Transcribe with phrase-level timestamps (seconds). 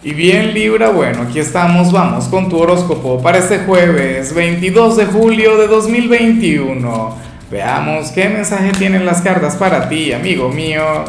[0.00, 5.06] Y bien Libra, bueno, aquí estamos, vamos con tu horóscopo para este jueves 22 de
[5.06, 7.16] julio de 2021.
[7.50, 11.04] Veamos qué mensaje tienen las cartas para ti, amigo mío.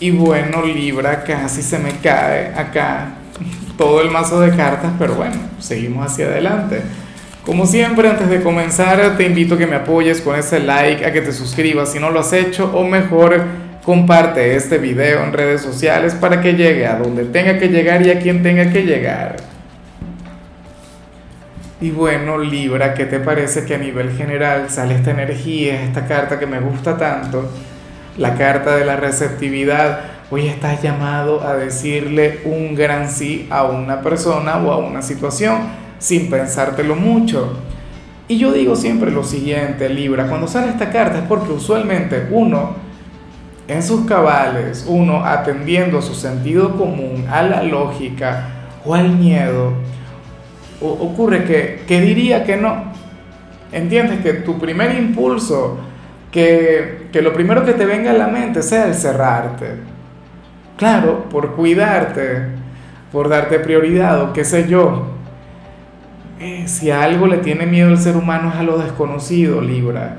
[0.00, 3.08] Y bueno, Libra, casi se me cae acá
[3.76, 6.80] todo el mazo de cartas, pero bueno, seguimos hacia adelante.
[7.44, 11.12] Como siempre, antes de comenzar, te invito a que me apoyes con ese like, a
[11.12, 15.62] que te suscribas si no lo has hecho, o mejor comparte este video en redes
[15.62, 19.36] sociales para que llegue a donde tenga que llegar y a quien tenga que llegar.
[21.80, 26.40] Y bueno, Libra, ¿qué te parece que a nivel general sale esta energía, esta carta
[26.40, 27.48] que me gusta tanto?
[28.18, 30.00] La carta de la receptividad.
[30.32, 35.58] Hoy estás llamado a decirle un gran sí a una persona o a una situación
[36.00, 37.56] sin pensártelo mucho.
[38.26, 42.85] Y yo digo siempre lo siguiente, Libra, cuando sale esta carta es porque usualmente uno
[43.68, 48.48] en sus cabales, uno atendiendo a su sentido común, a la lógica
[48.84, 49.72] o al miedo,
[50.80, 52.94] ocurre que, que diría que no.
[53.72, 54.20] ¿Entiendes?
[54.20, 55.78] Que tu primer impulso,
[56.30, 59.74] que, que lo primero que te venga a la mente sea el cerrarte.
[60.76, 62.42] Claro, por cuidarte,
[63.10, 65.08] por darte prioridad o qué sé yo.
[66.38, 70.16] Eh, si a algo le tiene miedo el ser humano es a lo desconocido, Libra.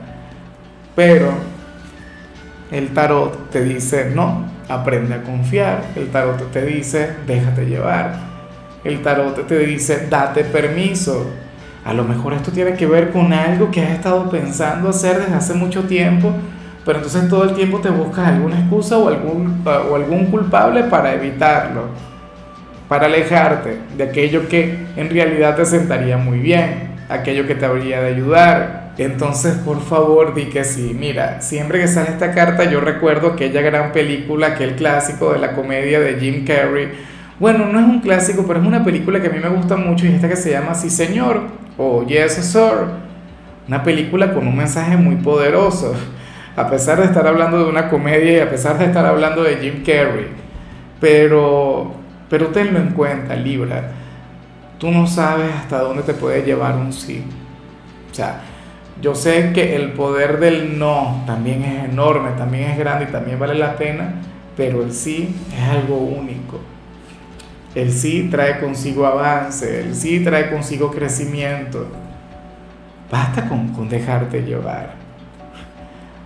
[0.96, 1.30] Pero
[2.72, 5.84] el tarot te dice, no, aprende a confiar.
[5.96, 8.16] El tarot te dice, déjate llevar.
[8.84, 11.30] El tarot te dice, date permiso.
[11.86, 15.36] A lo mejor esto tiene que ver con algo que has estado pensando hacer desde
[15.36, 16.34] hace mucho tiempo,
[16.86, 21.14] pero entonces todo el tiempo te buscas alguna excusa o algún, o algún culpable para
[21.14, 21.84] evitarlo,
[22.90, 28.02] para alejarte de aquello que en realidad te sentaría muy bien, aquello que te habría
[28.02, 30.96] de ayudar, entonces, por favor, di que sí.
[30.98, 35.54] Mira, siempre que sale esta carta, yo recuerdo aquella gran película, aquel clásico de la
[35.54, 36.90] comedia de Jim Carrey.
[37.40, 40.08] Bueno, no es un clásico, pero es una película que a mí me gusta mucho
[40.08, 41.42] y esta que se llama Sí Señor
[41.78, 43.08] o Yes Sir.
[43.68, 45.94] Una película con un mensaje muy poderoso,
[46.56, 49.58] a pesar de estar hablando de una comedia y a pesar de estar hablando de
[49.58, 50.28] Jim Carrey.
[51.00, 51.92] Pero,
[52.30, 53.92] pero tenlo en cuenta, Libra.
[54.80, 57.24] Tú no sabes hasta dónde te puede llevar un sí.
[58.12, 58.42] O sea,
[59.02, 63.38] yo sé que el poder del no también es enorme, también es grande y también
[63.38, 64.16] vale la pena,
[64.56, 66.60] pero el sí es algo único.
[67.76, 71.88] El sí trae consigo avance, el sí trae consigo crecimiento.
[73.12, 74.96] Basta con, con dejarte llevar.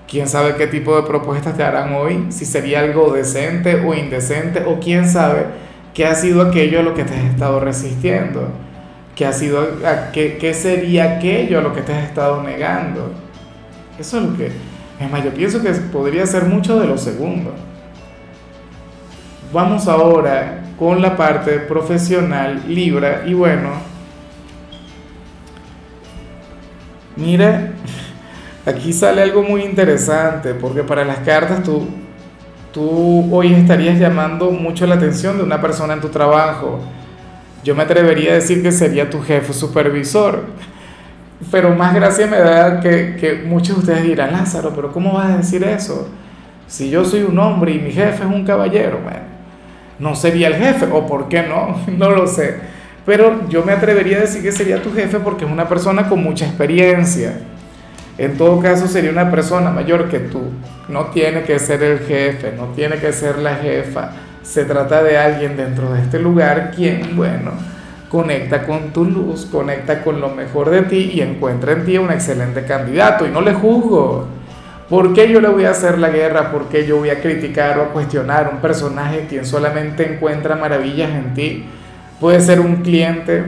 [0.07, 4.63] Quién sabe qué tipo de propuestas te harán hoy, si sería algo decente o indecente,
[4.65, 5.45] o quién sabe
[5.93, 8.49] qué ha sido aquello a lo que te has estado resistiendo
[9.21, 9.67] ¿Qué, ha sido,
[10.13, 13.11] qué, qué sería aquello a lo que te has estado negando?
[13.99, 14.51] Eso es lo que...
[14.99, 17.53] Es más, yo pienso que podría ser mucho de lo segundo.
[19.53, 23.69] Vamos ahora con la parte profesional, Libra, y bueno,
[27.15, 27.73] mira,
[28.65, 31.87] aquí sale algo muy interesante, porque para las cartas tú,
[32.73, 36.79] tú hoy estarías llamando mucho la atención de una persona en tu trabajo
[37.63, 40.43] yo me atrevería a decir que sería tu jefe supervisor.
[41.51, 45.31] Pero más gracia me da que, que muchos de ustedes dirán, Lázaro, pero ¿cómo vas
[45.31, 46.07] a decir eso?
[46.67, 48.99] Si yo soy un hombre y mi jefe es un caballero,
[49.99, 52.57] no sería el jefe, o por qué no, no lo sé.
[53.05, 56.23] Pero yo me atrevería a decir que sería tu jefe porque es una persona con
[56.23, 57.39] mucha experiencia.
[58.17, 60.41] En todo caso sería una persona mayor que tú.
[60.87, 64.11] No tiene que ser el jefe, no tiene que ser la jefa
[64.43, 67.51] se trata de alguien dentro de este lugar quien, bueno,
[68.09, 72.11] conecta con tu luz, conecta con lo mejor de ti y encuentra en ti un
[72.11, 73.25] excelente candidato.
[73.25, 74.27] Y no le juzgo.
[74.89, 76.51] ¿Por qué yo le voy a hacer la guerra?
[76.51, 80.57] ¿Por qué yo voy a criticar o a cuestionar a un personaje quien solamente encuentra
[80.57, 81.65] maravillas en ti?
[82.19, 83.45] Puede ser un cliente.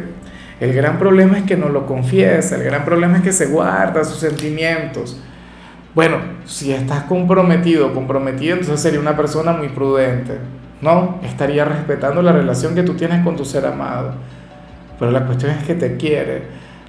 [0.62, 4.06] El gran problema es que no lo confiesa, el gran problema es que se guarda
[4.06, 5.20] sus sentimientos.
[5.94, 10.38] Bueno, si estás comprometido, comprometido, entonces sería una persona muy prudente.
[10.84, 14.16] No, estaría respetando la relación que tú tienes con tu ser amado.
[15.00, 16.44] Pero la cuestión es que te quiere,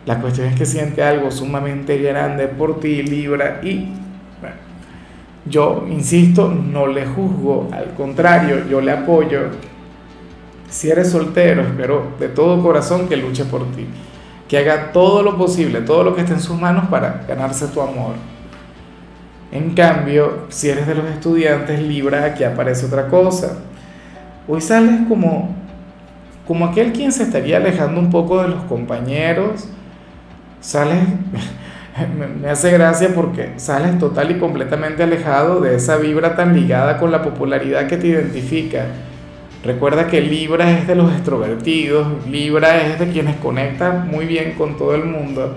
[0.04, 3.92] la cuestión es que siente algo sumamente grande por ti, Libra, y
[4.40, 4.56] bueno,
[5.46, 9.42] yo insisto, no le juzgo, al contrario, yo le apoyo.
[10.68, 13.86] Si eres soltero, espero de todo corazón que luche por ti,
[14.48, 17.80] que haga todo lo posible, todo lo que esté en sus manos para ganarse tu
[17.80, 18.14] amor.
[19.52, 23.56] En cambio, si eres de los estudiantes, Libra, aquí aparece otra cosa
[24.46, 25.54] Hoy sales como,
[26.46, 29.68] como aquel quien se estaría alejando un poco de los compañeros.
[30.60, 31.02] Sales,
[32.40, 37.10] me hace gracia porque sales total y completamente alejado de esa vibra tan ligada con
[37.10, 38.86] la popularidad que te identifica.
[39.64, 44.76] Recuerda que Libra es de los extrovertidos, Libra es de quienes conectan muy bien con
[44.76, 45.56] todo el mundo,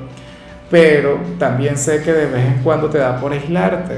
[0.72, 3.95] pero también sé que de vez en cuando te da por aislarte,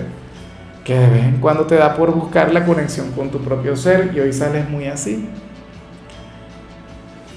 [0.90, 4.10] que de vez en cuando te da por buscar la conexión con tu propio ser
[4.16, 5.30] y hoy sales muy así.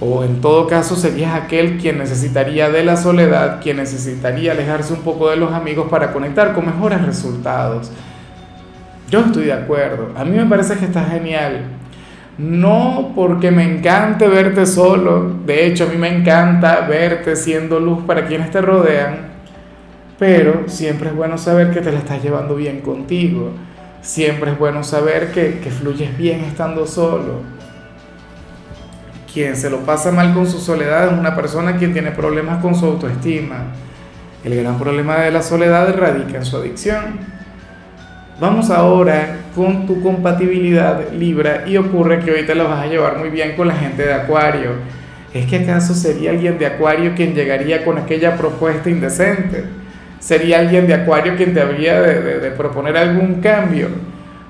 [0.01, 5.01] O en todo caso serías aquel quien necesitaría de la soledad, quien necesitaría alejarse un
[5.01, 7.91] poco de los amigos para conectar con mejores resultados.
[9.11, 11.67] Yo estoy de acuerdo, a mí me parece que está genial
[12.39, 18.03] no porque me encante verte solo, de hecho a mí me encanta verte siendo luz
[18.07, 19.32] para quienes te rodean,
[20.19, 23.51] pero siempre es bueno saber que te la estás llevando bien contigo,
[24.01, 27.41] siempre es bueno saber que, que fluyes bien estando solo.
[29.33, 32.75] Quien se lo pasa mal con su soledad es una persona quien tiene problemas con
[32.75, 33.65] su autoestima.
[34.45, 37.21] El gran problema de la soledad radica en su adicción.
[38.41, 43.19] Vamos ahora con tu compatibilidad Libra y ocurre que hoy te lo vas a llevar
[43.19, 44.71] muy bien con la gente de Acuario.
[45.33, 49.65] ¿Es que acaso sería alguien de Acuario quien llegaría con aquella propuesta indecente?
[50.23, 53.89] ¿Sería alguien de Acuario quien te habría de, proponer algún cambio?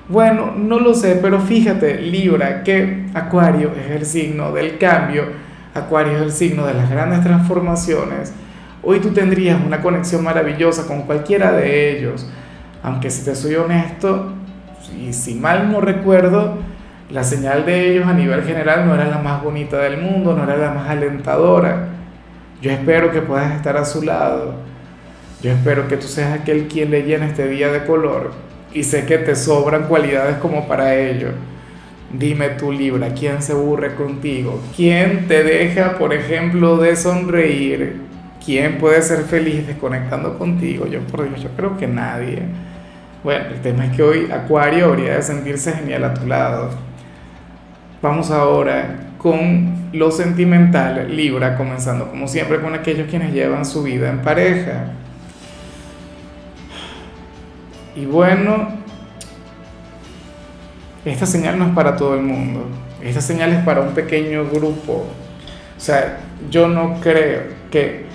[0.07, 5.25] Bueno, no lo sé, pero fíjate, Libra, que Acuario es el signo del cambio,
[5.73, 8.33] Acuario es el signo de las grandes transformaciones.
[8.83, 12.27] Hoy tú tendrías una conexión maravillosa con cualquiera de ellos
[12.83, 14.33] aunque si te soy honesto,
[14.99, 16.57] y si mal no recuerdo,
[17.09, 20.43] la señal de ellos a nivel general no era la más bonita del mundo, no
[20.43, 21.87] era la más alentadora.
[22.61, 24.55] Yo espero que puedas estar a su lado.
[25.43, 28.31] Yo espero que tú seas aquel quien le llene este día de color.
[28.73, 31.31] Y sé que te sobran cualidades como para ello.
[32.13, 34.61] Dime tú, Libra, ¿quién se aburre contigo?
[34.73, 37.97] ¿Quién te deja, por ejemplo, de sonreír?
[38.43, 40.87] ¿Quién puede ser feliz desconectando contigo?
[40.87, 42.43] Yo, por Dios, yo creo que nadie.
[43.21, 46.69] Bueno, el tema es que hoy Acuario habría de sentirse genial a tu lado.
[48.01, 54.09] Vamos ahora con lo sentimental, Libra, comenzando como siempre con aquellos quienes llevan su vida
[54.09, 54.93] en pareja.
[57.95, 58.69] Y bueno,
[61.05, 62.65] esta señal no es para todo el mundo,
[63.01, 65.05] esta señal es para un pequeño grupo.
[65.77, 66.19] O sea,
[66.49, 68.05] yo no creo que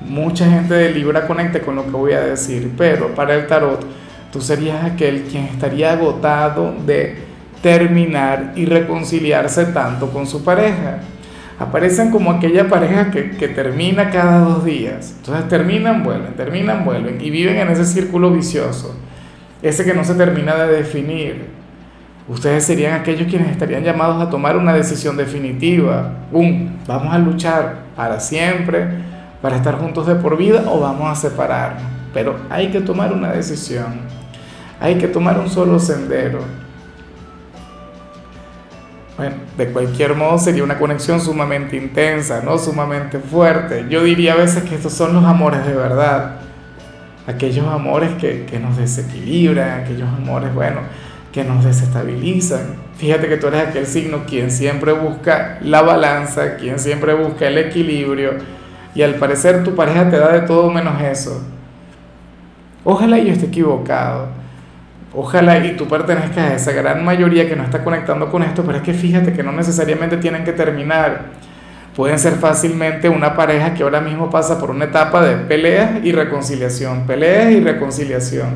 [0.00, 3.84] mucha gente de Libra conecte con lo que voy a decir, pero para el tarot
[4.32, 7.16] Tú serías aquel quien estaría agotado de
[7.62, 10.98] terminar y reconciliarse tanto con su pareja.
[11.58, 15.14] Aparecen como aquella pareja que, termina cada dos días.
[15.18, 18.94] Entonces terminan, vuelven, terminan, vuelven y viven en ese círculo vicioso.
[19.62, 21.46] Ese que no se termina de definir.
[22.28, 26.12] Ustedes serían aquellos quienes estarían llamados a tomar una decisión definitiva.
[26.32, 28.86] Un, vamos a luchar para siempre,
[29.42, 31.82] para estar juntos de por vida o vamos a separarnos.
[32.14, 34.20] Pero hay que tomar una decisión
[34.80, 36.40] hay que tomar un solo sendero.
[39.16, 42.56] Bueno, de cualquier modo sería una conexión sumamente intensa, ¿no?
[42.56, 43.84] Sumamente fuerte.
[43.90, 46.36] Yo diría a veces que estos son los amores de verdad.
[47.30, 50.80] Aquellos amores que, que nos desequilibran, aquellos amores, bueno,
[51.32, 52.74] que nos desestabilizan.
[52.96, 57.58] Fíjate que tú eres aquel signo quien siempre busca la balanza, quien siempre busca el
[57.58, 58.32] equilibrio.
[58.94, 61.42] Y al parecer tu pareja te da de todo menos eso.
[62.84, 64.28] Ojalá yo esté equivocado.
[65.12, 68.78] Ojalá y tú pertenezcas a esa gran mayoría que no está conectando con esto, pero
[68.78, 71.26] es que fíjate que no necesariamente tienen que terminar.
[72.00, 76.12] Pueden ser fácilmente una pareja que ahora mismo pasa por una etapa de peleas y
[76.12, 78.54] reconciliación, peleas y reconciliación.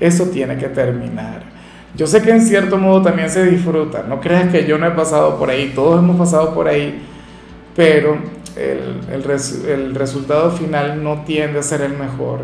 [0.00, 1.42] Eso tiene que terminar.
[1.94, 4.92] Yo sé que en cierto modo también se disfruta, no creas que yo no he
[4.92, 6.98] pasado por ahí, todos hemos pasado por ahí,
[7.76, 8.16] pero
[8.56, 12.40] el, el, el resultado final no tiende a ser el mejor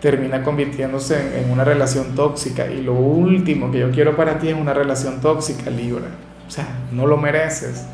[0.00, 2.66] termina convirtiéndose en, una relación tóxica.
[2.66, 6.08] Y lo último que yo quiero para ti es una relación tóxica, Libra.
[6.48, 7.86] O sea, no lo mereces.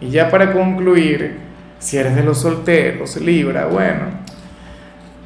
[0.00, 1.38] Y ya para concluir,
[1.78, 4.06] si eres de los solteros, Libra, bueno,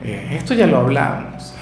[0.02, 1.54] eh, esto ya lo hablamos.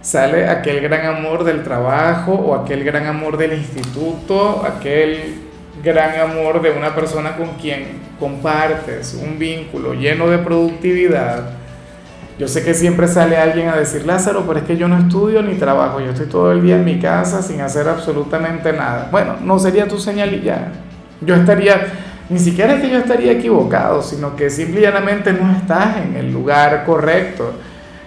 [0.00, 5.34] Sale aquel gran amor del trabajo o aquel gran amor del instituto, aquel
[5.82, 11.60] gran amor de una persona con quien compartes un vínculo lleno de productividad
[12.40, 15.42] yo sé que siempre sale alguien a decir, Lázaro, pero es que yo no estudio
[15.42, 19.08] ni trabajo, yo estoy todo el día en mi casa sin hacer absolutamente nada.
[19.12, 20.72] Bueno, no sería tu señal y ya.
[21.20, 21.88] Yo estaría,
[22.30, 26.16] ni siquiera es que yo estaría equivocado, sino que simple y llanamente no estás en
[26.16, 27.52] el lugar correcto.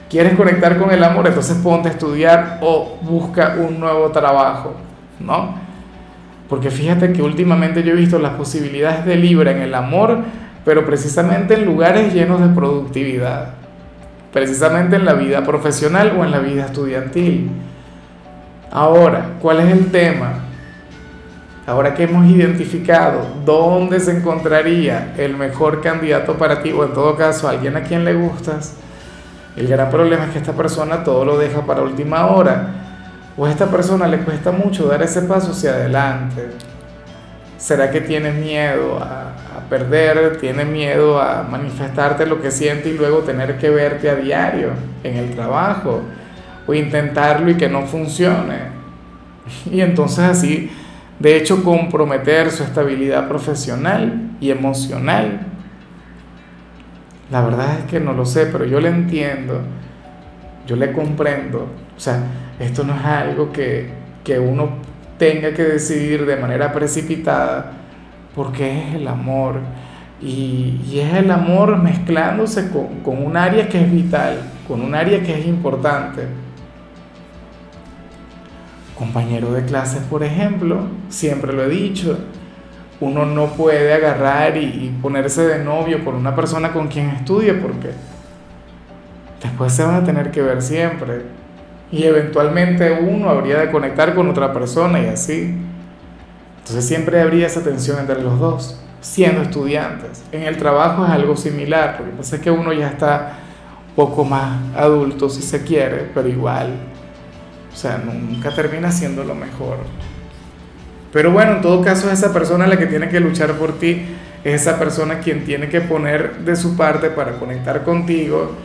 [0.10, 4.74] Quieres conectar con el amor, entonces ponte a estudiar o busca un nuevo trabajo,
[5.20, 5.56] ¿no?
[6.50, 10.20] Porque fíjate que últimamente yo he visto las posibilidades de Libra en el amor,
[10.66, 13.64] pero precisamente en lugares llenos de productividad
[14.34, 17.52] precisamente en la vida profesional o en la vida estudiantil.
[18.72, 20.40] Ahora, ¿cuál es el tema?
[21.66, 27.16] Ahora que hemos identificado dónde se encontraría el mejor candidato para ti, o en todo
[27.16, 28.76] caso alguien a quien le gustas,
[29.56, 32.68] el gran problema es que esta persona todo lo deja para última hora,
[33.38, 36.50] o a esta persona le cuesta mucho dar ese paso hacia adelante.
[37.58, 42.98] ¿Será que tiene miedo a, a perder, tiene miedo a manifestarte lo que siente y
[42.98, 44.72] luego tener que verte a diario
[45.04, 46.02] en el trabajo?
[46.68, 48.74] O intentarlo y que no funcione.
[49.72, 50.72] Y entonces así
[51.24, 55.40] de hecho comprometer su estabilidad profesional y emocional.
[57.32, 59.62] La verdad es que no lo sé, pero yo le entiendo,
[60.68, 61.70] yo le comprendo.
[61.96, 62.24] O sea,
[62.60, 63.88] esto no es algo que,
[64.22, 64.72] que uno
[65.18, 67.72] tenga que decidir de manera precipitada,
[68.36, 69.62] porque es el amor.
[70.22, 74.94] Y, y es el amor mezclándose con, con un área que es vital, con un
[74.94, 76.43] área que es importante
[78.98, 82.18] compañero de clases, por ejemplo, siempre lo he dicho,
[83.00, 87.90] uno no puede agarrar y, ponerse de novio por una persona con quien estudia porque
[89.42, 91.24] después se van a tener que ver siempre
[91.92, 95.56] y eventualmente uno habría de conectar con otra persona y así.
[96.60, 100.24] Entonces siempre habría esa tensión entre los dos, siendo estudiantes.
[100.32, 103.34] En el trabajo es algo similar, porque pasa que uno ya está
[103.96, 106.93] poco más adulto si se quiere, pero igual
[107.74, 109.78] o sea, nunca termina siendo lo mejor.
[111.12, 114.04] Pero bueno, en todo caso es esa persona la que tiene que luchar por ti,
[114.44, 118.56] es esa persona quien tiene que poner de su parte para conectar contigo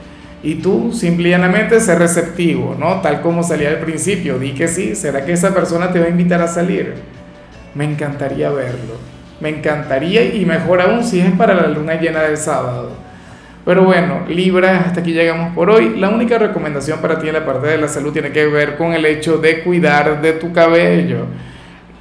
[0.43, 3.01] y tú simplemente ser receptivo, ¿no?
[3.01, 6.11] Tal como salía al principio, di que sí, ¿será que esa persona te va a
[6.11, 6.95] invitar a salir?
[7.75, 8.95] Me encantaría verlo,
[9.41, 13.08] me encantaría y mejor aún si es para la luna llena del sábado.
[13.69, 15.99] Pero bueno, Libra, hasta aquí llegamos por hoy.
[15.99, 18.95] La única recomendación para ti en la parte de la salud tiene que ver con
[18.95, 21.27] el hecho de cuidar de tu cabello.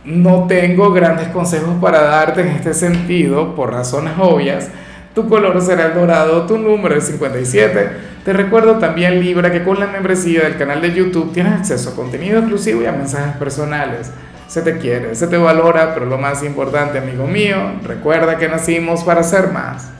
[0.06, 4.70] No tengo grandes consejos para darte en este sentido, por razones obvias.
[5.14, 7.90] Tu color será el dorado, tu número es 57.
[8.24, 11.96] Te recuerdo también, Libra, que con la membresía del canal de YouTube tienes acceso a
[11.98, 14.10] contenido exclusivo y a mensajes personales.
[14.48, 19.04] Se te quiere, se te valora, pero lo más importante, amigo mío, recuerda que nacimos
[19.04, 19.98] para ser más.